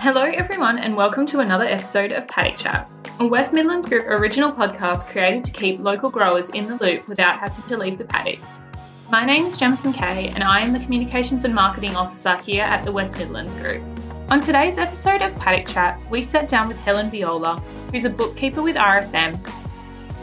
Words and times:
Hello, 0.00 0.22
everyone, 0.22 0.78
and 0.78 0.96
welcome 0.96 1.26
to 1.26 1.40
another 1.40 1.66
episode 1.66 2.12
of 2.12 2.26
Paddock 2.26 2.56
Chat, 2.56 2.90
a 3.18 3.26
West 3.26 3.52
Midlands 3.52 3.86
Group 3.86 4.06
original 4.06 4.50
podcast 4.50 5.04
created 5.04 5.44
to 5.44 5.50
keep 5.50 5.78
local 5.78 6.08
growers 6.08 6.48
in 6.48 6.66
the 6.66 6.76
loop 6.76 7.06
without 7.06 7.36
having 7.36 7.62
to 7.64 7.76
leave 7.76 7.98
the 7.98 8.06
paddock. 8.06 8.38
My 9.10 9.26
name 9.26 9.44
is 9.44 9.58
Jemison 9.58 9.92
Kay, 9.92 10.28
and 10.28 10.42
I 10.42 10.60
am 10.60 10.72
the 10.72 10.78
Communications 10.78 11.44
and 11.44 11.54
Marketing 11.54 11.96
Officer 11.96 12.38
here 12.38 12.62
at 12.62 12.82
the 12.82 12.90
West 12.90 13.18
Midlands 13.18 13.56
Group. 13.56 13.82
On 14.30 14.40
today's 14.40 14.78
episode 14.78 15.20
of 15.20 15.36
Paddock 15.36 15.66
Chat, 15.66 16.02
we 16.10 16.22
sat 16.22 16.48
down 16.48 16.66
with 16.66 16.80
Helen 16.80 17.10
Viola, 17.10 17.60
who's 17.92 18.06
a 18.06 18.10
bookkeeper 18.10 18.62
with 18.62 18.76
RSM. 18.76 19.38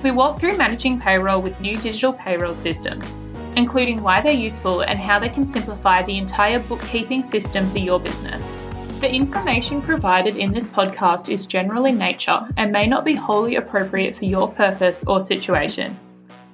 We 0.02 0.10
walked 0.10 0.40
through 0.40 0.58
managing 0.58 1.00
payroll 1.00 1.40
with 1.40 1.62
new 1.62 1.78
digital 1.78 2.14
payroll 2.14 2.56
systems, 2.56 3.14
including 3.56 4.02
why 4.02 4.22
they're 4.22 4.34
useful 4.34 4.82
and 4.82 4.98
how 4.98 5.20
they 5.20 5.30
can 5.30 5.46
simplify 5.46 6.02
the 6.02 6.18
entire 6.18 6.58
bookkeeping 6.62 7.24
system 7.24 7.70
for 7.70 7.78
your 7.78 8.00
business. 8.00 8.58
The 9.00 9.14
information 9.14 9.84
provided 9.84 10.38
in 10.38 10.52
this 10.52 10.66
podcast 10.66 11.32
is 11.32 11.46
general 11.46 11.86
in 11.86 12.00
nature 12.00 12.40
and 12.58 12.72
may 12.72 12.88
not 12.88 13.06
be 13.06 13.14
wholly 13.14 13.58
appropriate 13.58 14.16
for 14.16 14.26
your 14.26 14.52
purpose 14.52 15.04
or 15.06 15.22
situation. 15.22 15.96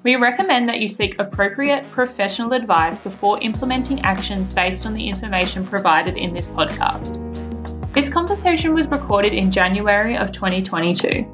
We 0.03 0.17
recommend 0.17 0.67
that 0.67 0.81
you 0.81 0.89
seek 0.89 1.17
appropriate 1.19 1.89
professional 1.91 2.51
advice 2.51 2.99
before 2.99 3.39
implementing 3.39 4.01
actions 4.01 4.53
based 4.53 4.85
on 4.85 4.93
the 4.93 5.07
information 5.07 5.65
provided 5.65 6.17
in 6.17 6.33
this 6.33 6.49
podcast. 6.49 7.13
This 7.93 8.09
conversation 8.09 8.73
was 8.73 8.87
recorded 8.89 9.31
in 9.31 9.49
January 9.49 10.17
of 10.17 10.33
2022. 10.33 11.25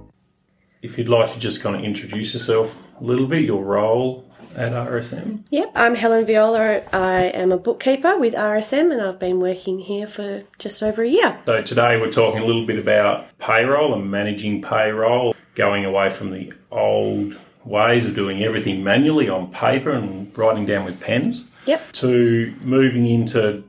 If 0.83 0.99
you'd 0.99 1.09
like 1.09 1.33
to 1.33 1.39
just 1.39 1.61
kind 1.61 1.75
of 1.75 1.83
introduce 1.83 2.35
yourself 2.35 2.87
a 3.01 3.03
little 3.03 3.25
bit, 3.25 3.45
your 3.45 3.63
role 3.63 4.28
at 4.55 4.71
RSM. 4.73 5.43
Yep, 5.51 5.71
I'm 5.75 5.95
Helen 5.95 6.25
Viola. 6.25 6.81
I 6.91 7.23
am 7.25 7.51
a 7.51 7.57
bookkeeper 7.57 8.17
with 8.17 8.33
RSM 8.33 8.91
and 8.91 9.01
I've 9.01 9.19
been 9.19 9.39
working 9.39 9.79
here 9.79 10.07
for 10.07 10.43
just 10.57 10.81
over 10.83 11.03
a 11.03 11.07
year. 11.07 11.39
So 11.45 11.61
today 11.61 11.99
we're 11.99 12.11
talking 12.11 12.41
a 12.41 12.45
little 12.45 12.65
bit 12.65 12.77
about 12.79 13.25
payroll 13.37 13.93
and 13.93 14.09
managing 14.09 14.61
payroll, 14.61 15.35
going 15.55 15.85
away 15.85 16.09
from 16.09 16.31
the 16.31 16.51
old 16.71 17.39
ways 17.65 18.05
of 18.05 18.15
doing 18.15 18.43
everything 18.43 18.83
manually 18.83 19.29
on 19.29 19.51
paper 19.51 19.91
and 19.91 20.35
writing 20.37 20.65
down 20.65 20.85
with 20.85 20.99
pens 20.99 21.49
Yep. 21.65 21.91
to 21.93 22.53
moving 22.63 23.05
into 23.05 23.63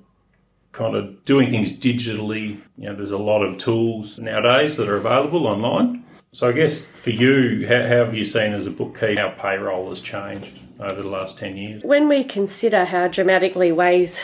kind 0.73 0.95
of 0.97 1.25
doing 1.25 1.51
things 1.51 1.79
digitally. 1.79 2.61
You 2.79 2.89
know, 2.89 2.97
there's 2.97 3.11
a 3.11 3.19
lot 3.19 3.43
of 3.43 3.59
tools 3.59 4.19
nowadays 4.19 4.77
that 4.77 4.89
are 4.89 4.97
available 4.97 5.47
online. 5.47 6.05
So 6.33 6.49
I 6.49 6.53
guess 6.53 6.85
for 6.87 7.11
you, 7.11 7.67
how, 7.67 7.83
how 7.83 8.05
have 8.05 8.15
you 8.15 8.25
seen 8.25 8.53
as 8.55 8.67
a 8.69 8.71
bookkeeper 8.71 9.21
how 9.21 9.31
payroll 9.31 9.89
has 9.89 10.01
changed 10.01 10.53
over 10.81 11.03
the 11.03 11.09
last 11.09 11.39
10 11.39 11.57
years? 11.57 11.83
When 11.85 12.09
we 12.09 12.25
consider 12.25 12.85
how 12.85 13.09
dramatically 13.09 13.73
ways 13.73 14.21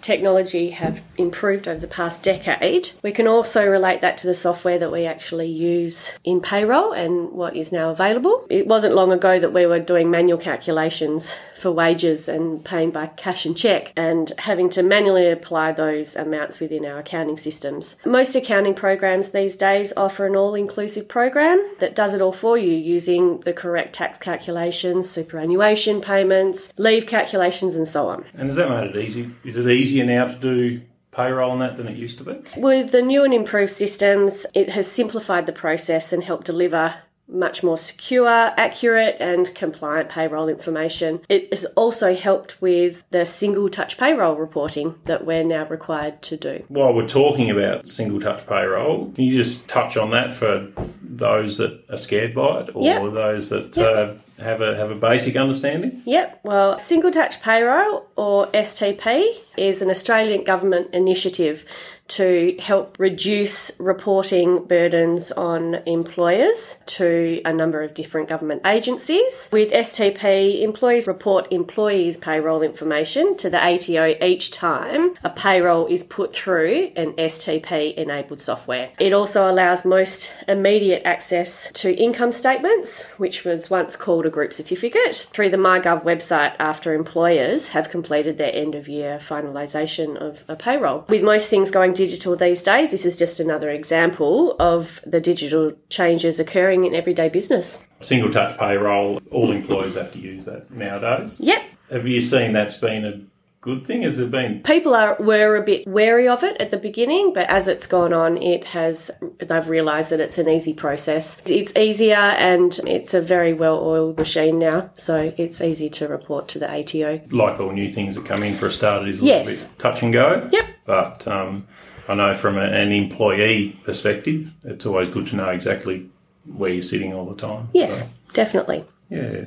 technology 0.00 0.70
have 0.70 1.02
improved 1.18 1.68
over 1.68 1.80
the 1.80 1.86
past 1.86 2.22
decade, 2.22 2.90
we 3.02 3.12
can 3.12 3.26
also 3.26 3.68
relate 3.68 4.00
that 4.00 4.18
to 4.18 4.26
the 4.26 4.34
software 4.34 4.78
that 4.78 4.90
we 4.90 5.04
actually 5.06 5.48
use 5.48 6.18
in 6.24 6.40
payroll 6.40 6.92
and 6.92 7.32
what 7.32 7.56
is 7.56 7.70
now 7.72 7.90
available. 7.90 8.46
It 8.48 8.66
wasn't 8.66 8.94
long 8.94 9.12
ago 9.12 9.38
that 9.38 9.52
we 9.52 9.66
were 9.66 9.78
doing 9.78 10.10
manual 10.10 10.38
calculations 10.38 11.38
for 11.60 11.70
wages 11.70 12.28
and 12.28 12.64
paying 12.64 12.90
by 12.90 13.06
cash 13.06 13.44
and 13.46 13.56
check 13.56 13.92
and 13.96 14.32
having 14.38 14.70
to 14.70 14.82
manually 14.82 15.30
apply 15.30 15.72
those 15.72 16.16
amounts 16.16 16.58
within 16.58 16.84
our 16.86 16.98
accounting 16.98 17.36
systems. 17.36 17.96
Most 18.04 18.34
accounting 18.34 18.74
programs 18.74 19.30
these 19.30 19.56
days 19.56 19.92
offer 19.96 20.26
an 20.26 20.36
all 20.36 20.54
inclusive 20.54 21.08
program 21.08 21.62
that 21.78 21.94
does 21.94 22.14
it 22.14 22.22
all 22.22 22.32
for 22.32 22.56
you 22.56 22.72
using 22.72 23.40
the 23.40 23.52
correct 23.52 23.92
tax 23.92 24.18
calculations, 24.18 25.08
superannuation 25.08 26.00
payments, 26.00 26.72
leave 26.78 27.06
calculations, 27.06 27.76
and 27.76 27.86
so 27.86 28.08
on. 28.08 28.24
And 28.34 28.44
has 28.44 28.56
that 28.56 28.68
made 28.68 28.94
it 28.94 29.04
easy? 29.04 29.28
Is 29.44 29.56
it 29.56 29.66
easier 29.68 30.04
now 30.04 30.26
to 30.26 30.34
do 30.34 30.80
payroll 31.12 31.50
on 31.50 31.58
that 31.58 31.76
than 31.76 31.88
it 31.88 31.96
used 31.96 32.18
to 32.18 32.24
be? 32.24 32.40
With 32.56 32.92
the 32.92 33.02
new 33.02 33.24
and 33.24 33.34
improved 33.34 33.72
systems, 33.72 34.46
it 34.54 34.70
has 34.70 34.90
simplified 34.90 35.46
the 35.46 35.52
process 35.52 36.12
and 36.12 36.22
helped 36.22 36.46
deliver 36.46 36.94
much 37.30 37.62
more 37.62 37.78
secure, 37.78 38.28
accurate, 38.56 39.16
and 39.20 39.54
compliant 39.54 40.08
payroll 40.08 40.48
information. 40.48 41.20
It 41.28 41.48
has 41.50 41.64
also 41.76 42.14
helped 42.14 42.60
with 42.60 43.04
the 43.10 43.24
single 43.24 43.68
touch 43.68 43.96
payroll 43.98 44.36
reporting 44.36 44.96
that 45.04 45.24
we're 45.24 45.44
now 45.44 45.66
required 45.66 46.22
to 46.22 46.36
do. 46.36 46.64
While 46.68 46.94
we're 46.94 47.06
talking 47.08 47.50
about 47.50 47.86
single 47.86 48.20
touch 48.20 48.46
payroll, 48.46 49.12
can 49.12 49.24
you 49.24 49.36
just 49.36 49.68
touch 49.68 49.96
on 49.96 50.10
that 50.10 50.32
for 50.34 50.68
those 51.02 51.58
that 51.58 51.84
are 51.90 51.96
scared 51.96 52.34
by 52.34 52.60
it 52.60 52.70
or 52.74 52.84
Yep. 52.84 53.12
those 53.14 53.48
that 53.50 53.78
uh, 53.78 54.14
have 54.42 54.60
a 54.60 54.74
have 54.76 54.90
a 54.90 54.94
basic 54.94 55.36
understanding? 55.36 56.02
Yep, 56.06 56.40
well, 56.44 56.78
Single 56.78 57.10
Touch 57.10 57.42
Payroll 57.42 58.06
or 58.16 58.46
STP 58.48 59.26
is 59.56 59.82
an 59.82 59.90
Australian 59.90 60.44
government 60.44 60.94
initiative 60.94 61.64
to 62.10 62.56
help 62.58 62.96
reduce 62.98 63.78
reporting 63.80 64.64
burdens 64.64 65.30
on 65.32 65.76
employers 65.86 66.82
to 66.86 67.40
a 67.44 67.52
number 67.52 67.82
of 67.82 67.94
different 67.94 68.28
government 68.28 68.62
agencies. 68.66 69.48
With 69.52 69.70
STP, 69.70 70.62
employees 70.62 71.06
report 71.06 71.48
employees' 71.52 72.16
payroll 72.16 72.62
information 72.62 73.36
to 73.38 73.48
the 73.48 73.62
ATO 73.62 74.16
each 74.24 74.50
time 74.50 75.14
a 75.22 75.30
payroll 75.30 75.86
is 75.86 76.02
put 76.02 76.32
through 76.32 76.90
an 76.96 77.12
STP 77.12 77.94
enabled 77.94 78.40
software. 78.40 78.90
It 78.98 79.12
also 79.12 79.50
allows 79.50 79.84
most 79.84 80.34
immediate 80.48 81.02
access 81.04 81.70
to 81.72 81.94
income 81.94 82.32
statements, 82.32 83.08
which 83.18 83.44
was 83.44 83.70
once 83.70 83.96
called 83.96 84.26
a 84.26 84.30
group 84.30 84.52
certificate, 84.52 85.28
through 85.32 85.50
the 85.50 85.56
MyGov 85.56 86.04
website 86.04 86.54
after 86.58 86.92
employers 86.94 87.68
have 87.68 87.88
completed 87.88 88.38
their 88.38 88.54
end 88.54 88.74
of 88.74 88.88
year 88.88 89.18
finalisation 89.18 90.16
of 90.16 90.44
a 90.48 90.56
payroll. 90.56 91.04
With 91.08 91.22
most 91.22 91.48
things 91.48 91.70
going 91.70 91.92
digital 92.04 92.34
these 92.34 92.62
days, 92.62 92.90
this 92.92 93.04
is 93.04 93.16
just 93.18 93.40
another 93.40 93.68
example 93.70 94.56
of 94.58 95.00
the 95.06 95.20
digital 95.20 95.72
changes 95.90 96.40
occurring 96.40 96.84
in 96.84 96.94
everyday 96.94 97.28
business. 97.28 97.84
Single 98.00 98.30
touch 98.30 98.56
payroll, 98.58 99.20
all 99.30 99.50
employees 99.50 99.94
have 99.96 100.10
to 100.12 100.18
use 100.18 100.46
that 100.46 100.70
nowadays. 100.70 101.36
Yep, 101.40 101.62
Have 101.90 102.08
you 102.08 102.20
seen 102.22 102.54
that's 102.54 102.78
been 102.78 103.04
a 103.04 103.20
good 103.60 103.86
thing? 103.86 104.00
Has 104.02 104.18
it 104.18 104.30
been 104.30 104.62
people 104.62 104.94
are 104.94 105.16
were 105.20 105.56
a 105.56 105.62
bit 105.62 105.86
wary 105.86 106.26
of 106.26 106.42
it 106.42 106.56
at 106.58 106.70
the 106.70 106.78
beginning, 106.78 107.34
but 107.34 107.46
as 107.50 107.68
it's 107.68 107.86
gone 107.86 108.14
on, 108.14 108.38
it 108.38 108.64
has 108.64 109.10
they've 109.38 109.68
realised 109.68 110.08
that 110.12 110.20
it's 110.20 110.38
an 110.38 110.48
easy 110.48 110.72
process. 110.72 111.42
It's 111.44 111.76
easier 111.76 112.14
and 112.16 112.78
it's 112.86 113.12
a 113.12 113.20
very 113.20 113.52
well 113.52 113.78
oiled 113.92 114.16
machine 114.18 114.58
now, 114.58 114.88
so 114.94 115.34
it's 115.36 115.60
easy 115.60 115.90
to 115.98 116.08
report 116.08 116.48
to 116.48 116.58
the 116.58 116.70
ATO. 116.78 117.20
like 117.30 117.60
all 117.60 117.72
new 117.72 117.92
things 117.92 118.14
that 118.14 118.24
come 118.24 118.42
in 118.42 118.56
for 118.56 118.66
a 118.68 118.72
start? 118.72 119.02
It 119.02 119.10
is 119.10 119.20
a 119.20 119.26
Yes. 119.26 119.46
little 119.46 119.66
bit 119.68 119.78
touch 119.78 120.02
and 120.02 120.10
go. 120.14 120.48
Yep. 120.50 120.64
But 120.90 121.28
um, 121.28 121.68
I 122.08 122.14
know 122.14 122.34
from 122.34 122.58
an 122.58 122.90
employee 122.90 123.78
perspective, 123.84 124.50
it's 124.64 124.84
always 124.84 125.08
good 125.08 125.28
to 125.28 125.36
know 125.36 125.48
exactly 125.50 126.10
where 126.46 126.70
you're 126.70 126.82
sitting 126.82 127.14
all 127.14 127.26
the 127.26 127.36
time. 127.40 127.68
Yes, 127.72 128.00
So, 128.02 128.08
definitely. 128.32 128.84
yeah. 129.08 129.44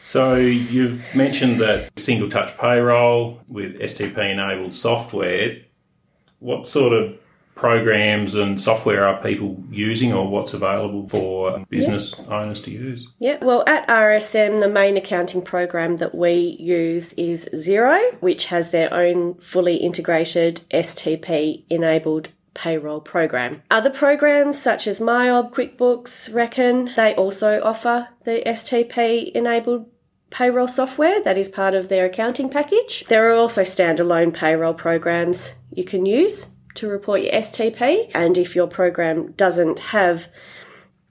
So 0.00 0.34
you've 0.34 1.04
mentioned 1.14 1.60
that 1.60 1.96
single 1.96 2.28
touch 2.28 2.58
payroll 2.58 3.38
with 3.46 3.78
STP 3.78 4.18
enabled 4.32 4.74
software. 4.74 5.58
What 6.40 6.66
sort 6.66 6.94
of 6.94 7.16
programs 7.60 8.34
and 8.34 8.58
software 8.58 9.06
are 9.06 9.20
people 9.22 9.62
using 9.70 10.14
or 10.14 10.26
what's 10.26 10.54
available 10.54 11.06
for 11.08 11.62
business 11.68 12.18
owners 12.20 12.58
to 12.62 12.70
use? 12.70 13.06
Yeah, 13.18 13.36
well, 13.42 13.62
at 13.66 13.86
RSM, 13.86 14.60
the 14.60 14.68
main 14.68 14.96
accounting 14.96 15.42
program 15.42 15.98
that 15.98 16.14
we 16.14 16.56
use 16.58 17.12
is 17.12 17.50
Xero, 17.52 18.14
which 18.22 18.46
has 18.46 18.70
their 18.70 18.92
own 18.94 19.34
fully 19.34 19.76
integrated 19.76 20.62
STP 20.72 21.64
enabled 21.68 22.30
payroll 22.54 23.02
program. 23.02 23.62
Other 23.70 23.90
programs 23.90 24.58
such 24.58 24.86
as 24.86 24.98
MYOB, 24.98 25.52
QuickBooks, 25.52 26.34
Reckon, 26.34 26.88
they 26.96 27.14
also 27.14 27.60
offer 27.62 28.08
the 28.24 28.42
STP 28.46 29.32
enabled 29.32 29.86
payroll 30.30 30.68
software 30.68 31.22
that 31.24 31.36
is 31.36 31.50
part 31.50 31.74
of 31.74 31.90
their 31.90 32.06
accounting 32.06 32.48
package. 32.48 33.04
There 33.08 33.30
are 33.30 33.34
also 33.34 33.62
standalone 33.62 34.32
payroll 34.32 34.72
programs 34.72 35.54
you 35.72 35.84
can 35.84 36.06
use 36.06 36.56
to 36.74 36.88
report 36.88 37.22
your 37.22 37.32
STP, 37.32 38.10
and 38.14 38.38
if 38.38 38.54
your 38.54 38.66
program 38.66 39.32
doesn't 39.32 39.78
have 39.78 40.28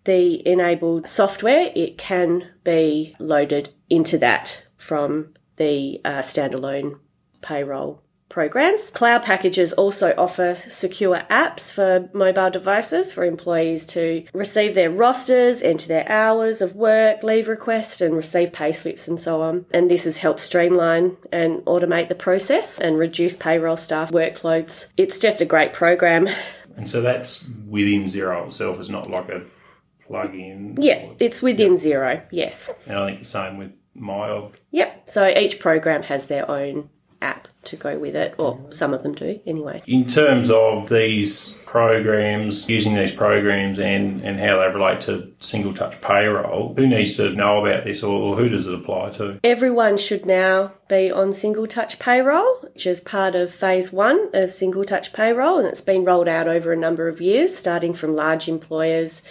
the 0.05 0.47
enabled 0.47 1.07
software, 1.07 1.71
it 1.75 1.97
can 1.97 2.49
be 2.63 3.15
loaded 3.19 3.69
into 3.89 4.17
that 4.17 4.67
from 4.77 5.33
the 5.57 5.99
uh, 6.05 6.19
standalone 6.19 6.99
payroll 7.41 8.01
programs. 8.29 8.91
Cloud 8.91 9.23
packages 9.23 9.73
also 9.73 10.13
offer 10.17 10.57
secure 10.67 11.23
apps 11.29 11.73
for 11.73 12.09
mobile 12.13 12.49
devices 12.49 13.11
for 13.11 13.25
employees 13.25 13.85
to 13.87 14.25
receive 14.33 14.75
their 14.75 14.91
rosters, 14.91 15.61
enter 15.61 15.87
their 15.87 16.09
hours 16.09 16.61
of 16.61 16.75
work, 16.75 17.23
leave 17.23 17.47
requests, 17.47 18.01
and 18.01 18.15
receive 18.15 18.53
pay 18.53 18.71
slips 18.71 19.07
and 19.07 19.19
so 19.19 19.41
on. 19.41 19.65
And 19.71 19.89
this 19.89 20.05
has 20.05 20.17
helped 20.17 20.39
streamline 20.39 21.17
and 21.31 21.59
automate 21.65 22.09
the 22.09 22.15
process 22.15 22.79
and 22.79 22.97
reduce 22.97 23.35
payroll 23.35 23.77
staff 23.77 24.11
workloads. 24.11 24.91
It's 24.97 25.19
just 25.19 25.41
a 25.41 25.45
great 25.45 25.73
program. 25.73 26.27
And 26.77 26.87
so 26.87 27.01
that's 27.01 27.49
within 27.67 28.05
Xero 28.05 28.47
itself. 28.47 28.79
It's 28.79 28.89
not 28.89 29.09
like 29.09 29.29
a 29.29 29.43
plug-in. 30.07 30.77
Yeah, 30.79 31.09
it's 31.19 31.41
within 31.41 31.73
Xero, 31.73 32.23
yes. 32.31 32.73
And 32.85 32.97
I 32.97 33.07
think 33.07 33.19
the 33.19 33.25
same 33.25 33.57
with 33.57 33.71
MYOB. 33.97 34.55
Yep. 34.71 35.09
So 35.09 35.27
each 35.27 35.59
program 35.59 36.03
has 36.03 36.27
their 36.27 36.49
own 36.49 36.89
app 37.21 37.47
to 37.65 37.75
go 37.75 37.99
with 37.99 38.15
it, 38.15 38.35
or 38.37 38.59
some 38.69 38.93
of 38.93 39.03
them 39.03 39.13
do 39.13 39.39
anyway. 39.45 39.83
In 39.85 40.07
terms 40.07 40.49
of 40.49 40.89
these 40.89 41.53
programs, 41.65 42.69
using 42.69 42.95
these 42.95 43.11
programs 43.11 43.77
and, 43.79 44.21
and 44.21 44.39
how 44.39 44.59
they 44.59 44.73
relate 44.73 45.01
to 45.01 45.31
single 45.39 45.73
touch 45.73 45.99
payroll, 46.01 46.73
who 46.75 46.87
needs 46.87 47.17
to 47.17 47.31
know 47.31 47.65
about 47.65 47.83
this 47.83 48.01
or 48.01 48.35
who 48.35 48.49
does 48.49 48.65
it 48.65 48.73
apply 48.73 49.11
to? 49.11 49.39
Everyone 49.43 49.97
should 49.97 50.25
now 50.25 50.71
be 50.87 51.11
on 51.11 51.33
single 51.33 51.67
touch 51.67 51.99
payroll, 51.99 52.59
which 52.61 52.87
is 52.87 53.01
part 53.01 53.35
of 53.35 53.53
phase 53.53 53.91
one 53.91 54.29
of 54.33 54.51
single 54.51 54.83
touch 54.83 55.13
payroll, 55.13 55.59
and 55.59 55.67
it's 55.67 55.81
been 55.81 56.05
rolled 56.05 56.27
out 56.27 56.47
over 56.47 56.71
a 56.71 56.77
number 56.77 57.07
of 57.07 57.21
years, 57.21 57.55
starting 57.55 57.93
from 57.93 58.15
large 58.15 58.47
employers 58.47 59.21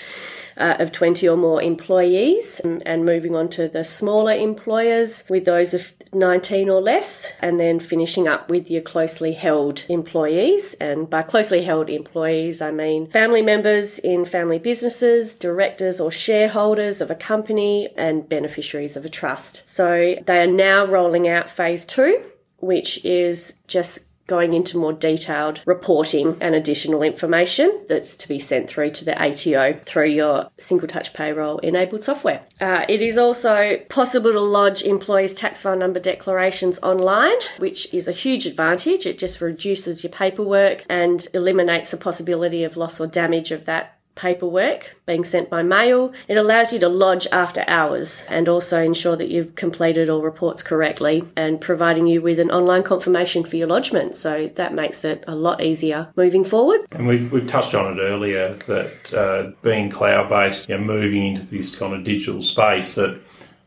uh, 0.58 0.76
of 0.78 0.92
20 0.92 1.28
or 1.28 1.36
more 1.36 1.62
employees 1.62 2.60
and, 2.60 2.82
and 2.86 3.04
moving 3.04 3.34
on 3.34 3.48
to 3.50 3.68
the 3.68 3.84
smaller 3.84 4.32
employers 4.32 5.24
with 5.28 5.44
those 5.44 5.72
of 5.72 5.92
19 6.12 6.68
or 6.68 6.80
less, 6.80 7.36
and 7.40 7.60
then 7.60 7.78
finishing 7.78 8.26
up 8.26 8.50
with 8.50 8.70
your 8.70 8.82
closely 8.82 9.32
held 9.32 9.84
employees. 9.88 10.74
And 10.74 11.08
by 11.08 11.22
closely 11.22 11.62
held 11.62 11.90
employees, 11.90 12.62
I 12.62 12.70
mean 12.70 13.10
family 13.10 13.42
members 13.42 13.98
in 13.98 14.24
family 14.24 14.58
businesses, 14.58 15.34
directors 15.34 16.00
or 16.00 16.10
shareholders 16.10 17.00
of 17.00 17.10
a 17.10 17.14
company, 17.14 17.90
and 17.96 18.28
beneficiaries 18.28 18.96
of 18.96 19.04
a 19.04 19.08
trust. 19.08 19.68
So 19.68 20.16
they 20.26 20.42
are 20.42 20.46
now 20.46 20.86
rolling 20.86 21.28
out 21.28 21.50
phase 21.50 21.84
two, 21.84 22.22
which 22.58 23.04
is 23.04 23.60
just 23.66 24.07
going 24.28 24.52
into 24.52 24.78
more 24.78 24.92
detailed 24.92 25.60
reporting 25.66 26.36
and 26.40 26.54
additional 26.54 27.02
information 27.02 27.84
that's 27.88 28.16
to 28.18 28.28
be 28.28 28.38
sent 28.38 28.68
through 28.70 28.90
to 28.90 29.04
the 29.04 29.20
ATO 29.20 29.80
through 29.84 30.06
your 30.06 30.48
single 30.58 30.86
touch 30.86 31.12
payroll 31.12 31.58
enabled 31.58 32.04
software. 32.04 32.42
Uh, 32.60 32.84
it 32.88 33.02
is 33.02 33.18
also 33.18 33.78
possible 33.88 34.30
to 34.30 34.40
lodge 34.40 34.82
employees' 34.82 35.34
tax 35.34 35.60
file 35.60 35.76
number 35.76 35.98
declarations 35.98 36.78
online, 36.80 37.36
which 37.58 37.92
is 37.92 38.06
a 38.06 38.12
huge 38.12 38.46
advantage. 38.46 39.06
It 39.06 39.18
just 39.18 39.40
reduces 39.40 40.04
your 40.04 40.12
paperwork 40.12 40.84
and 40.88 41.26
eliminates 41.34 41.90
the 41.90 41.96
possibility 41.96 42.62
of 42.64 42.76
loss 42.76 43.00
or 43.00 43.06
damage 43.06 43.50
of 43.50 43.64
that 43.64 43.97
paperwork 44.18 44.96
being 45.06 45.24
sent 45.24 45.48
by 45.48 45.62
mail. 45.62 46.12
It 46.26 46.36
allows 46.36 46.72
you 46.72 46.78
to 46.80 46.88
lodge 46.88 47.26
after 47.32 47.64
hours 47.66 48.26
and 48.28 48.48
also 48.48 48.82
ensure 48.82 49.16
that 49.16 49.28
you've 49.28 49.54
completed 49.54 50.10
all 50.10 50.20
reports 50.20 50.62
correctly 50.62 51.24
and 51.36 51.60
providing 51.60 52.06
you 52.06 52.20
with 52.20 52.38
an 52.40 52.50
online 52.50 52.82
confirmation 52.82 53.44
for 53.44 53.56
your 53.56 53.68
lodgement. 53.68 54.16
So 54.16 54.48
that 54.56 54.74
makes 54.74 55.04
it 55.04 55.24
a 55.26 55.34
lot 55.34 55.62
easier 55.62 56.08
moving 56.16 56.44
forward. 56.44 56.80
And 56.92 57.06
we've, 57.06 57.32
we've 57.32 57.46
touched 57.46 57.74
on 57.74 57.96
it 57.96 58.00
earlier 58.02 58.44
that 58.66 59.14
uh, 59.14 59.52
being 59.62 59.88
cloud 59.88 60.28
based, 60.28 60.68
know, 60.76 60.84
moving 60.84 61.22
into 61.22 61.42
this 61.42 61.76
kind 61.76 61.94
of 61.94 62.02
digital 62.04 62.42
space, 62.42 62.96
that 62.96 63.20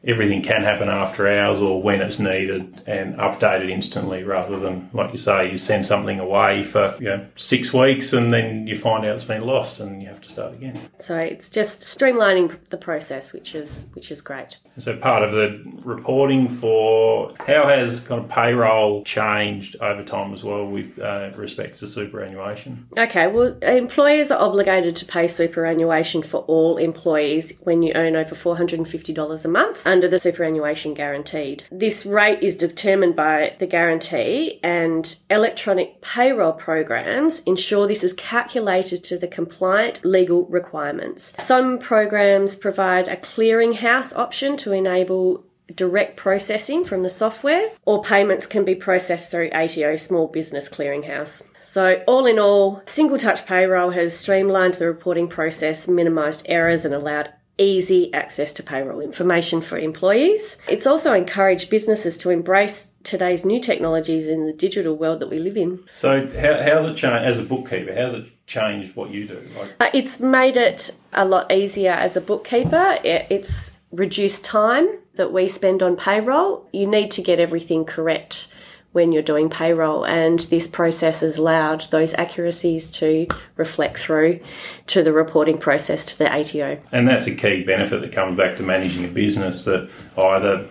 everything 0.03 0.42
can 0.42 0.63
happen 0.63 0.89
after 0.89 1.27
hours 1.27 1.59
or 1.59 1.81
when 1.81 2.01
it's 2.01 2.19
needed 2.19 2.81
and 2.88 3.15
updated 3.18 3.69
instantly 3.69 4.24
rather 4.24 4.59
than 4.59 4.89
like 4.94 5.12
you 5.12 5.18
say 5.18 5.50
you 5.50 5.57
send 5.57 5.86
something 5.86 6.19
away 6.19 6.63
for 6.63 6.95
you 7.00 7.06
know 7.06 7.25
six 7.36 7.71
weeks 7.71 8.12
and 8.13 8.31
then 8.31 8.65
you 8.65 8.75
find 8.75 9.06
out 9.06 9.15
it's 9.15 9.24
been 9.24 9.44
lost 9.44 9.80
and 9.80 10.01
you 10.01 10.07
have 10.07 10.19
to 10.19 10.30
start 10.30 10.53
again. 10.53 10.80
So 10.98 11.18
it's 11.18 11.50
just 11.50 11.81
streamlining 11.81 12.57
the 12.69 12.77
process 12.77 13.31
which 13.31 13.53
is 13.53 13.89
which 13.94 14.12
is 14.12 14.21
great. 14.21 14.57
So 14.80 14.98
part 14.98 15.24
of 15.24 15.33
the 15.33 15.62
reporting 15.83 16.48
for 16.48 17.33
how 17.39 17.68
has 17.68 18.00
kind 18.00 18.24
of 18.24 18.30
payroll 18.30 19.03
changed 19.03 19.75
over 19.81 20.03
time 20.03 20.33
as 20.33 20.44
well 20.44 20.65
with 20.65 20.98
uh, 20.98 21.31
respect 21.36 21.77
to 21.80 21.88
superannuation? 21.88 22.88
Okay 22.98 23.27
well 23.27 23.56
employers 23.62 24.31
are 24.31 24.42
obligated 24.42 24.95
to 24.95 25.06
pay 25.06 25.27
superannuation 25.27 26.24
for 26.24 26.42
all 26.42 26.77
employees 26.77 27.59
when 27.62 27.83
you 27.83 27.92
earn 27.94 28.15
over 28.15 28.33
$450 28.33 29.45
a 29.45 29.48
month 29.48 29.86
under 29.91 30.07
the 30.07 30.19
superannuation 30.19 30.93
guaranteed. 30.93 31.63
This 31.71 32.05
rate 32.05 32.41
is 32.41 32.55
determined 32.55 33.15
by 33.15 33.55
the 33.59 33.67
guarantee, 33.67 34.59
and 34.63 35.15
electronic 35.29 36.01
payroll 36.01 36.53
programs 36.53 37.41
ensure 37.41 37.88
this 37.88 38.03
is 38.03 38.13
calculated 38.13 39.03
to 39.03 39.17
the 39.17 39.27
compliant 39.27 40.03
legal 40.05 40.45
requirements. 40.45 41.33
Some 41.38 41.77
programs 41.77 42.55
provide 42.55 43.07
a 43.07 43.17
clearinghouse 43.17 44.15
option 44.17 44.57
to 44.57 44.71
enable 44.71 45.45
direct 45.75 46.17
processing 46.17 46.83
from 46.83 47.03
the 47.03 47.09
software, 47.09 47.69
or 47.85 48.01
payments 48.01 48.45
can 48.45 48.65
be 48.65 48.75
processed 48.75 49.31
through 49.31 49.49
ATO 49.51 49.95
Small 49.95 50.27
Business 50.27 50.69
Clearinghouse. 50.69 51.43
So, 51.61 52.03
all 52.07 52.25
in 52.25 52.39
all, 52.39 52.81
Single 52.85 53.17
Touch 53.17 53.45
Payroll 53.45 53.91
has 53.91 54.17
streamlined 54.17 54.75
the 54.75 54.88
reporting 54.88 55.27
process, 55.27 55.88
minimised 55.88 56.45
errors, 56.49 56.85
and 56.85 56.93
allowed 56.93 57.31
easy 57.61 58.13
access 58.13 58.51
to 58.53 58.63
payroll 58.63 58.99
information 58.99 59.61
for 59.61 59.77
employees. 59.77 60.57
It's 60.67 60.87
also 60.87 61.13
encouraged 61.13 61.69
businesses 61.69 62.17
to 62.19 62.31
embrace 62.31 62.91
today's 63.03 63.45
new 63.45 63.59
technologies 63.59 64.27
in 64.27 64.47
the 64.47 64.53
digital 64.53 64.95
world 64.95 65.19
that 65.19 65.29
we 65.29 65.39
live 65.39 65.57
in. 65.57 65.79
So, 65.89 66.27
how, 66.27 66.61
how's 66.61 66.85
it 66.87 66.95
changed 66.95 67.25
as 67.25 67.39
a 67.39 67.43
bookkeeper? 67.43 67.93
How's 67.93 68.13
it 68.13 68.25
changed 68.47 68.95
what 68.95 69.11
you 69.11 69.27
do? 69.27 69.41
Like- 69.57 69.75
uh, 69.79 69.89
it's 69.93 70.19
made 70.19 70.57
it 70.57 70.91
a 71.13 71.25
lot 71.25 71.51
easier 71.51 71.91
as 71.91 72.17
a 72.17 72.21
bookkeeper. 72.21 72.97
It's 73.03 73.77
reduced 73.91 74.43
time 74.43 74.87
that 75.15 75.31
we 75.31 75.47
spend 75.47 75.83
on 75.83 75.95
payroll. 75.95 76.67
You 76.71 76.87
need 76.87 77.11
to 77.11 77.21
get 77.21 77.39
everything 77.39 77.85
correct 77.85 78.47
when 78.91 79.11
you're 79.11 79.23
doing 79.23 79.49
payroll. 79.49 80.05
And 80.05 80.39
this 80.39 80.67
process 80.67 81.21
has 81.21 81.38
allowed 81.38 81.81
those 81.91 82.13
accuracies 82.15 82.91
to 82.91 83.27
reflect 83.55 83.97
through 83.97 84.39
to 84.88 85.03
the 85.03 85.13
reporting 85.13 85.57
process 85.57 86.05
to 86.07 86.17
the 86.17 86.31
ATO. 86.31 86.79
And 86.91 87.07
that's 87.07 87.27
a 87.27 87.35
key 87.35 87.63
benefit 87.63 88.01
that 88.01 88.11
comes 88.11 88.38
back 88.38 88.57
to 88.57 88.63
managing 88.63 89.05
a 89.05 89.07
business 89.07 89.65
that 89.65 89.89
either 90.17 90.67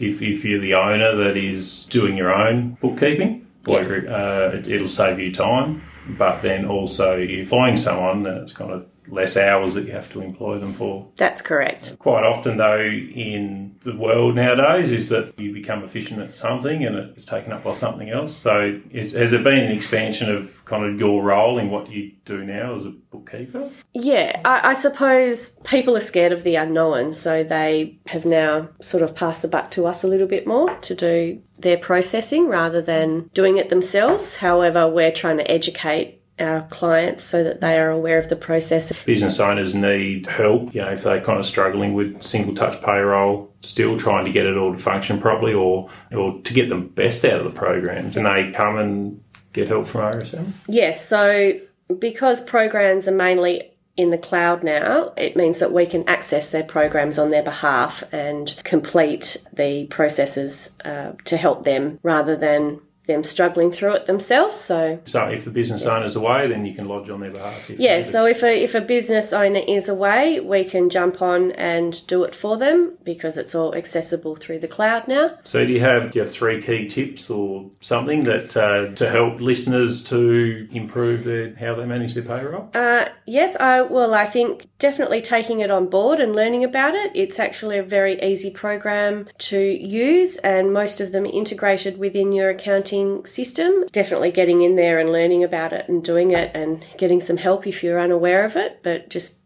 if, 0.00 0.22
if 0.22 0.44
you're 0.44 0.60
the 0.60 0.74
owner 0.74 1.14
that 1.16 1.36
is 1.36 1.86
doing 1.86 2.16
your 2.16 2.34
own 2.34 2.76
bookkeeping, 2.80 3.46
yes. 3.66 3.90
uh, 3.90 4.52
it, 4.54 4.68
it'll 4.68 4.88
save 4.88 5.18
you 5.18 5.32
time. 5.32 5.82
But 6.08 6.42
then 6.42 6.66
also, 6.66 7.18
if 7.18 7.30
you're 7.30 7.46
flying 7.46 7.76
someone, 7.76 8.26
it's 8.26 8.52
kind 8.52 8.72
of 8.72 8.86
less 9.08 9.36
hours 9.36 9.74
that 9.74 9.84
you 9.84 9.92
have 9.92 10.10
to 10.12 10.20
employ 10.20 10.58
them 10.58 10.72
for. 10.72 11.08
That's 11.16 11.42
correct. 11.42 11.98
Quite 11.98 12.24
often, 12.24 12.56
though, 12.56 12.80
in 12.80 13.76
the 13.82 13.96
world 13.96 14.36
nowadays, 14.36 14.92
is 14.92 15.08
that 15.08 15.38
you 15.38 15.52
become 15.52 15.82
efficient 15.84 16.20
at 16.20 16.32
something 16.32 16.84
and 16.84 16.96
it's 16.96 17.24
taken 17.24 17.52
up 17.52 17.64
by 17.64 17.72
something 17.72 18.10
else. 18.10 18.34
So, 18.34 18.80
has 18.94 19.12
there 19.12 19.42
been 19.42 19.58
an 19.58 19.72
expansion 19.72 20.34
of 20.34 20.64
kind 20.64 20.84
of 20.84 20.98
your 20.98 21.22
role 21.22 21.58
in 21.58 21.70
what 21.70 21.90
you 21.90 22.12
do 22.24 22.44
now 22.44 22.76
as 22.76 22.86
a 22.86 22.90
bookkeeper? 22.90 23.70
Yeah, 23.92 24.40
I, 24.44 24.70
I 24.70 24.72
suppose 24.74 25.50
people 25.64 25.96
are 25.96 26.00
scared 26.00 26.32
of 26.32 26.44
the 26.44 26.56
unknown, 26.56 27.12
so 27.12 27.42
they 27.42 27.98
have 28.06 28.24
now 28.24 28.68
sort 28.80 29.02
of 29.02 29.14
passed 29.14 29.42
the 29.42 29.48
buck 29.48 29.70
to 29.72 29.86
us 29.86 30.04
a 30.04 30.08
little 30.08 30.28
bit 30.28 30.46
more 30.46 30.74
to 30.76 30.94
do 30.94 31.40
their 31.58 31.76
processing 31.76 32.48
rather 32.48 32.80
than 32.80 33.30
doing 33.34 33.56
it 33.56 33.68
themselves. 33.68 34.36
However, 34.36 34.88
we're 34.88 35.12
trying 35.12 35.38
to 35.38 35.50
educate 35.50 36.21
our 36.38 36.66
clients 36.70 37.22
so 37.22 37.44
that 37.44 37.60
they 37.60 37.78
are 37.78 37.90
aware 37.90 38.18
of 38.18 38.28
the 38.28 38.36
process. 38.36 38.92
Business 39.04 39.38
owners 39.38 39.74
need 39.74 40.26
help, 40.26 40.74
you 40.74 40.80
know, 40.80 40.90
if 40.90 41.02
they're 41.02 41.20
kind 41.20 41.38
of 41.38 41.46
struggling 41.46 41.94
with 41.94 42.22
single 42.22 42.54
touch 42.54 42.80
payroll, 42.82 43.52
still 43.60 43.96
trying 43.96 44.24
to 44.24 44.32
get 44.32 44.46
it 44.46 44.56
all 44.56 44.72
to 44.72 44.78
function 44.78 45.18
properly 45.20 45.52
or 45.52 45.88
or 46.10 46.40
to 46.40 46.54
get 46.54 46.68
the 46.68 46.76
best 46.76 47.24
out 47.24 47.40
of 47.40 47.44
the 47.44 47.50
programs. 47.50 48.16
And 48.16 48.26
they 48.26 48.50
come 48.50 48.76
and 48.78 49.22
get 49.52 49.68
help 49.68 49.86
from 49.86 50.12
RSM? 50.12 50.52
Yes, 50.68 51.06
so 51.06 51.52
because 51.98 52.42
programs 52.42 53.06
are 53.08 53.14
mainly 53.14 53.70
in 53.96 54.10
the 54.10 54.18
cloud 54.18 54.64
now, 54.64 55.12
it 55.16 55.36
means 55.36 55.58
that 55.58 55.72
we 55.72 55.84
can 55.84 56.08
access 56.08 56.50
their 56.50 56.64
programs 56.64 57.18
on 57.18 57.30
their 57.30 57.42
behalf 57.42 58.02
and 58.12 58.60
complete 58.64 59.46
the 59.52 59.86
processes 59.86 60.78
uh, 60.84 61.12
to 61.24 61.36
help 61.36 61.64
them 61.64 61.98
rather 62.02 62.34
than 62.34 62.80
them 63.06 63.24
struggling 63.24 63.72
through 63.72 63.94
it 63.94 64.06
themselves. 64.06 64.58
So, 64.58 65.00
so 65.06 65.26
if 65.26 65.44
the 65.44 65.50
business 65.50 65.84
yeah. 65.84 65.96
owner's 65.96 66.14
away, 66.14 66.48
then 66.48 66.64
you 66.64 66.74
can 66.74 66.86
lodge 66.86 67.10
on 67.10 67.20
their 67.20 67.32
behalf. 67.32 67.68
yeah. 67.70 68.00
So 68.00 68.26
if 68.26 68.42
a 68.42 68.62
if 68.62 68.74
a 68.74 68.80
business 68.80 69.32
owner 69.32 69.62
is 69.66 69.88
away, 69.88 70.38
we 70.38 70.64
can 70.64 70.88
jump 70.88 71.20
on 71.20 71.52
and 71.52 72.06
do 72.06 72.22
it 72.22 72.34
for 72.34 72.56
them 72.56 72.92
because 73.02 73.36
it's 73.36 73.54
all 73.54 73.74
accessible 73.74 74.36
through 74.36 74.60
the 74.60 74.68
cloud 74.68 75.08
now. 75.08 75.36
So 75.42 75.66
do 75.66 75.72
you 75.72 75.80
have, 75.80 76.12
do 76.12 76.18
you 76.18 76.22
have 76.22 76.30
three 76.30 76.62
key 76.62 76.86
tips 76.88 77.28
or 77.28 77.70
something 77.80 78.22
that 78.24 78.56
uh, 78.56 78.94
to 78.94 79.10
help 79.10 79.40
listeners 79.40 80.04
to 80.04 80.68
improve 80.70 81.24
their, 81.24 81.56
how 81.56 81.74
they 81.74 81.84
manage 81.84 82.14
their 82.14 82.22
payroll? 82.22 82.70
Uh, 82.72 83.06
yes, 83.26 83.56
I 83.56 83.82
well, 83.82 84.14
I 84.14 84.26
think 84.26 84.68
definitely 84.78 85.20
taking 85.20 85.58
it 85.60 85.70
on 85.70 85.88
board 85.88 86.20
and 86.20 86.36
learning 86.36 86.62
about 86.62 86.94
it. 86.94 87.10
It's 87.14 87.40
actually 87.40 87.78
a 87.78 87.82
very 87.82 88.22
easy 88.22 88.50
program 88.50 89.28
to 89.38 89.58
use, 89.58 90.36
and 90.38 90.72
most 90.72 91.00
of 91.00 91.10
them 91.10 91.26
integrated 91.26 91.98
within 91.98 92.30
your 92.30 92.50
accounting 92.50 92.91
system. 93.24 93.84
Definitely 93.90 94.30
getting 94.30 94.62
in 94.62 94.76
there 94.76 94.98
and 94.98 95.12
learning 95.12 95.44
about 95.44 95.72
it 95.72 95.88
and 95.88 96.04
doing 96.04 96.30
it 96.30 96.50
and 96.54 96.84
getting 96.98 97.20
some 97.20 97.36
help 97.36 97.66
if 97.66 97.82
you're 97.82 98.00
unaware 98.00 98.44
of 98.44 98.56
it, 98.56 98.80
but 98.82 99.10
just 99.10 99.41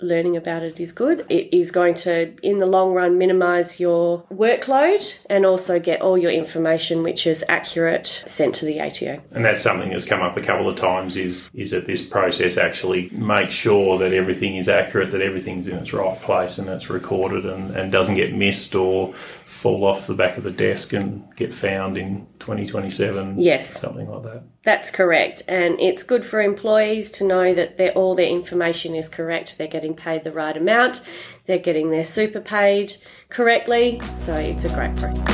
learning 0.00 0.36
about 0.36 0.62
it 0.62 0.78
is 0.78 0.92
good. 0.92 1.26
It 1.28 1.52
is 1.52 1.70
going 1.70 1.94
to, 1.94 2.34
in 2.42 2.58
the 2.58 2.66
long 2.66 2.92
run, 2.92 3.18
minimize 3.18 3.80
your 3.80 4.24
workload 4.32 5.18
and 5.28 5.44
also 5.44 5.80
get 5.80 6.00
all 6.00 6.16
your 6.16 6.30
information, 6.30 7.02
which 7.02 7.26
is 7.26 7.44
accurate, 7.48 8.22
sent 8.26 8.54
to 8.56 8.64
the 8.64 8.80
ATO. 8.80 9.20
And 9.32 9.44
that's 9.44 9.62
something 9.62 9.90
that's 9.90 10.04
come 10.04 10.22
up 10.22 10.36
a 10.36 10.42
couple 10.42 10.68
of 10.68 10.76
times 10.76 11.16
is, 11.16 11.50
is 11.54 11.70
that 11.72 11.86
this 11.86 12.06
process 12.06 12.56
actually 12.56 13.10
makes 13.10 13.54
sure 13.54 13.98
that 13.98 14.12
everything 14.12 14.56
is 14.56 14.68
accurate, 14.68 15.10
that 15.10 15.22
everything's 15.22 15.66
in 15.66 15.78
its 15.78 15.92
right 15.92 16.18
place 16.20 16.58
and 16.58 16.68
it's 16.68 16.90
recorded 16.90 17.44
and, 17.44 17.74
and 17.76 17.90
doesn't 17.90 18.14
get 18.14 18.34
missed 18.34 18.74
or 18.74 19.14
fall 19.14 19.84
off 19.84 20.06
the 20.06 20.14
back 20.14 20.36
of 20.36 20.44
the 20.44 20.50
desk 20.50 20.92
and 20.92 21.24
get 21.34 21.52
found 21.52 21.96
in 21.96 22.26
2027. 22.38 23.38
Yes. 23.38 23.80
Something 23.80 24.08
like 24.08 24.22
that. 24.22 24.42
That's 24.62 24.90
correct. 24.90 25.42
And 25.48 25.80
it's 25.80 26.02
good 26.02 26.24
for 26.24 26.40
employees 26.40 27.10
to 27.12 27.24
know 27.24 27.54
that 27.54 27.96
all 27.96 28.14
their 28.14 28.28
information 28.28 28.94
is 28.94 29.08
correct. 29.08 29.56
They're 29.56 29.66
getting 29.88 29.96
paid 29.96 30.24
the 30.24 30.32
right 30.32 30.56
amount, 30.56 31.02
they're 31.46 31.58
getting 31.58 31.90
their 31.90 32.04
super 32.04 32.40
paid 32.40 32.92
correctly. 33.28 34.00
So 34.14 34.34
it's 34.34 34.64
a 34.64 34.74
great 34.74 34.94
program. 34.96 35.24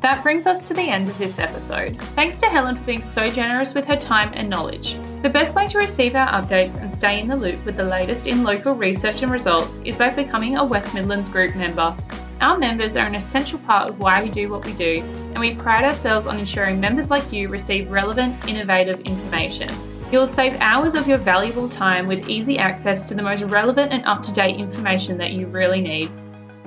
That 0.00 0.24
brings 0.24 0.48
us 0.48 0.66
to 0.66 0.74
the 0.74 0.82
end 0.82 1.08
of 1.08 1.16
this 1.16 1.38
episode. 1.38 1.96
Thanks 2.16 2.40
to 2.40 2.46
Helen 2.46 2.74
for 2.74 2.84
being 2.84 3.00
so 3.00 3.28
generous 3.28 3.72
with 3.72 3.86
her 3.86 3.96
time 3.96 4.32
and 4.34 4.50
knowledge. 4.50 4.96
The 5.22 5.28
best 5.28 5.54
way 5.54 5.68
to 5.68 5.78
receive 5.78 6.16
our 6.16 6.28
updates 6.28 6.80
and 6.80 6.92
stay 6.92 7.20
in 7.20 7.28
the 7.28 7.36
loop 7.36 7.64
with 7.64 7.76
the 7.76 7.84
latest 7.84 8.26
in 8.26 8.42
local 8.42 8.74
research 8.74 9.22
and 9.22 9.30
results 9.30 9.78
is 9.84 9.96
by 9.96 10.10
becoming 10.10 10.56
a 10.56 10.64
West 10.64 10.92
Midlands 10.92 11.28
Group 11.28 11.54
member. 11.54 11.96
Our 12.40 12.58
members 12.58 12.96
are 12.96 13.06
an 13.06 13.14
essential 13.14 13.60
part 13.60 13.90
of 13.90 14.00
why 14.00 14.20
we 14.20 14.28
do 14.28 14.48
what 14.48 14.66
we 14.66 14.72
do, 14.72 15.04
and 15.30 15.38
we 15.38 15.54
pride 15.54 15.84
ourselves 15.84 16.26
on 16.26 16.40
ensuring 16.40 16.80
members 16.80 17.08
like 17.08 17.32
you 17.32 17.46
receive 17.46 17.88
relevant, 17.88 18.34
innovative 18.48 18.98
information. 19.02 19.70
You'll 20.12 20.28
save 20.28 20.60
hours 20.60 20.94
of 20.94 21.08
your 21.08 21.16
valuable 21.16 21.70
time 21.70 22.06
with 22.06 22.28
easy 22.28 22.58
access 22.58 23.06
to 23.06 23.14
the 23.14 23.22
most 23.22 23.44
relevant 23.44 23.94
and 23.94 24.04
up 24.04 24.22
to 24.24 24.32
date 24.32 24.60
information 24.60 25.16
that 25.16 25.32
you 25.32 25.46
really 25.46 25.80
need. 25.80 26.10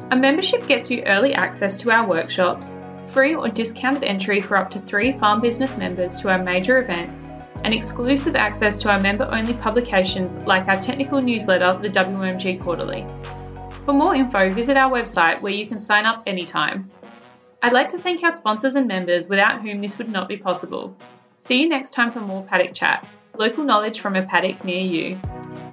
A 0.09 0.15
membership 0.15 0.65
gets 0.65 0.89
you 0.89 1.03
early 1.03 1.35
access 1.35 1.77
to 1.77 1.91
our 1.91 2.07
workshops, 2.07 2.75
free 3.05 3.35
or 3.35 3.47
discounted 3.47 4.03
entry 4.03 4.41
for 4.41 4.57
up 4.57 4.71
to 4.71 4.79
three 4.79 5.11
farm 5.11 5.41
business 5.41 5.77
members 5.77 6.19
to 6.21 6.29
our 6.29 6.43
major 6.43 6.79
events, 6.79 7.23
and 7.63 7.71
exclusive 7.71 8.35
access 8.35 8.81
to 8.81 8.89
our 8.89 8.99
member 8.99 9.29
only 9.31 9.53
publications 9.53 10.37
like 10.37 10.67
our 10.67 10.81
technical 10.81 11.21
newsletter, 11.21 11.77
the 11.79 11.89
WMG 11.89 12.59
Quarterly. 12.59 13.05
For 13.85 13.93
more 13.93 14.15
info, 14.15 14.49
visit 14.49 14.75
our 14.75 14.91
website 14.91 15.41
where 15.41 15.53
you 15.53 15.67
can 15.67 15.79
sign 15.79 16.07
up 16.07 16.23
anytime. 16.25 16.89
I'd 17.61 17.73
like 17.73 17.89
to 17.89 17.99
thank 17.99 18.23
our 18.23 18.31
sponsors 18.31 18.73
and 18.73 18.87
members 18.87 19.29
without 19.29 19.61
whom 19.61 19.79
this 19.79 19.99
would 19.99 20.09
not 20.09 20.27
be 20.27 20.37
possible. 20.37 20.97
See 21.37 21.61
you 21.61 21.69
next 21.69 21.91
time 21.91 22.09
for 22.09 22.21
more 22.21 22.43
paddock 22.43 22.73
chat, 22.73 23.07
local 23.39 23.63
knowledge 23.63 23.99
from 23.99 24.15
a 24.15 24.23
paddock 24.23 24.63
near 24.63 24.79
you. 24.79 25.19